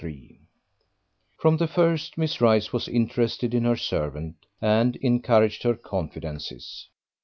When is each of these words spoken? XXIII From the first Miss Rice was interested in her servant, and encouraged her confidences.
XXIII 0.01 0.39
From 1.37 1.57
the 1.57 1.67
first 1.67 2.17
Miss 2.17 2.41
Rice 2.41 2.73
was 2.73 2.87
interested 2.87 3.53
in 3.53 3.65
her 3.65 3.75
servant, 3.75 4.37
and 4.59 4.95
encouraged 4.95 5.61
her 5.61 5.75
confidences. 5.75 6.87